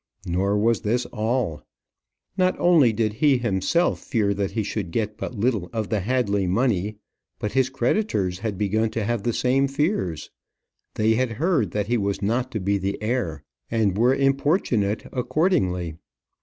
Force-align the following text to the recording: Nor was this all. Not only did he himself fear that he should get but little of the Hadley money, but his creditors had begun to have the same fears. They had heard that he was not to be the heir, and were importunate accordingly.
Nor 0.25 0.57
was 0.57 0.81
this 0.81 1.05
all. 1.13 1.61
Not 2.35 2.57
only 2.59 2.91
did 2.91 3.13
he 3.21 3.37
himself 3.37 3.99
fear 3.99 4.33
that 4.33 4.53
he 4.53 4.63
should 4.63 4.89
get 4.89 5.15
but 5.15 5.35
little 5.37 5.69
of 5.71 5.89
the 5.89 5.99
Hadley 5.99 6.47
money, 6.47 6.95
but 7.37 7.51
his 7.51 7.69
creditors 7.69 8.39
had 8.39 8.57
begun 8.57 8.89
to 8.89 9.03
have 9.03 9.21
the 9.21 9.31
same 9.31 9.67
fears. 9.67 10.31
They 10.95 11.13
had 11.13 11.33
heard 11.33 11.69
that 11.73 11.85
he 11.85 11.97
was 11.99 12.19
not 12.19 12.49
to 12.53 12.59
be 12.59 12.79
the 12.79 12.99
heir, 12.99 13.43
and 13.69 13.95
were 13.95 14.15
importunate 14.15 15.05
accordingly. 15.11 15.97